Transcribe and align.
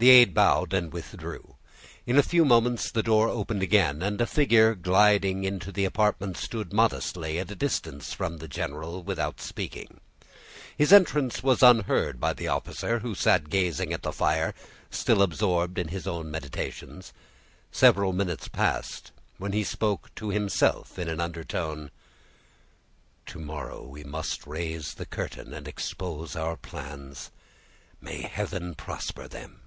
The 0.00 0.10
aid 0.10 0.32
bowed 0.32 0.72
and 0.74 0.92
withdrew. 0.92 1.56
In 2.06 2.18
a 2.18 2.22
few 2.22 2.44
minutes 2.44 2.88
the 2.92 3.02
door 3.02 3.26
again 3.26 3.36
opened, 3.36 4.02
and 4.04 4.20
a 4.20 4.26
figure, 4.28 4.76
gliding 4.76 5.42
into 5.42 5.72
the 5.72 5.84
apartment, 5.84 6.36
stood 6.36 6.72
modestly 6.72 7.40
at 7.40 7.50
a 7.50 7.56
distance 7.56 8.12
from 8.12 8.36
the 8.38 8.46
general, 8.46 9.02
without 9.02 9.40
speaking. 9.40 9.98
His 10.76 10.92
entrance 10.92 11.42
was 11.42 11.64
unheard 11.64 12.20
by 12.20 12.32
the 12.32 12.46
officer, 12.46 13.00
who 13.00 13.16
sat 13.16 13.48
gazing 13.50 13.92
at 13.92 14.02
the 14.02 14.12
fire, 14.12 14.54
still 14.88 15.20
absorbed 15.20 15.80
in 15.80 15.88
his 15.88 16.06
own 16.06 16.30
meditations. 16.30 17.12
Several 17.72 18.12
minutes 18.12 18.46
passed, 18.46 19.10
when 19.36 19.50
he 19.52 19.64
spoke 19.64 20.14
to 20.14 20.28
himself 20.28 20.96
in 20.96 21.08
an 21.08 21.18
undertone,— 21.18 21.90
"To 23.26 23.40
morrow 23.40 23.82
we 23.82 24.04
must 24.04 24.46
raise 24.46 24.94
the 24.94 25.06
curtain, 25.06 25.52
and 25.52 25.66
expose 25.66 26.36
our 26.36 26.56
plans. 26.56 27.32
May 28.00 28.22
Heaven 28.22 28.76
prosper 28.76 29.26
them!" 29.26 29.62